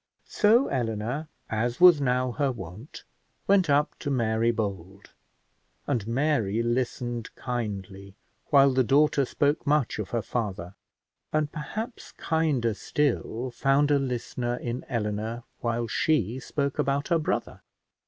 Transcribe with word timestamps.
So 0.25 0.65
Eleanor, 0.67 1.27
as 1.47 1.79
was 1.79 2.01
now 2.01 2.31
her 2.31 2.51
wont, 2.51 3.03
went 3.45 3.69
up 3.69 3.93
to 3.99 4.09
Mary 4.09 4.49
Bold, 4.49 5.11
and 5.85 6.07
Mary 6.07 6.63
listened 6.63 7.29
kindly, 7.35 8.15
while 8.47 8.71
the 8.73 8.83
daughter 8.83 9.25
spoke 9.25 9.67
much 9.67 9.99
of 9.99 10.09
her 10.09 10.23
father, 10.23 10.73
and, 11.31 11.51
perhaps 11.51 12.13
kinder 12.13 12.73
still, 12.73 13.51
found 13.51 13.91
a 13.91 13.99
listener 13.99 14.55
in 14.55 14.83
Eleanor, 14.89 15.43
while 15.59 15.85
she 15.85 16.39
spoke 16.39 16.79
about 16.79 17.09
her 17.09 17.19
brother. 17.19 17.61